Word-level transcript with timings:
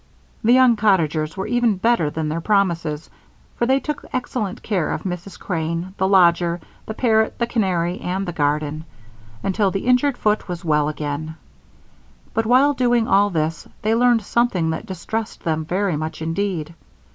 The 0.43 0.51
young 0.51 0.77
cottagers 0.77 1.37
were 1.37 1.45
even 1.45 1.75
better 1.77 2.09
than 2.09 2.27
their 2.27 2.41
promises, 2.41 3.07
for 3.57 3.67
they 3.67 3.79
took 3.79 4.03
excellent 4.11 4.63
care 4.63 4.89
of 4.89 5.03
Mrs. 5.03 5.39
Crane, 5.39 5.93
the 5.97 6.07
lodgers, 6.07 6.59
the 6.87 6.95
parrot, 6.95 7.37
the 7.37 7.45
canary, 7.45 7.99
and 7.99 8.27
the 8.27 8.31
garden, 8.31 8.85
until 9.43 9.69
the 9.69 9.85
injured 9.85 10.17
foot 10.17 10.47
was 10.47 10.65
well 10.65 10.89
again; 10.89 11.35
but 12.33 12.47
while 12.47 12.73
doing 12.73 13.07
all 13.07 13.29
this 13.29 13.67
they 13.83 13.93
learned 13.93 14.23
something 14.23 14.71
that 14.71 14.87
distressed 14.87 15.43
them 15.43 15.65
very 15.65 15.95
much, 15.95 16.19
indeed. 16.23 16.73